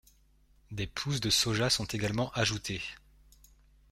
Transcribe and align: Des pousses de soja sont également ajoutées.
Des 0.71 0.87
pousses 0.87 1.19
de 1.21 1.29
soja 1.29 1.69
sont 1.69 1.85
également 1.85 2.31
ajoutées. 2.31 2.81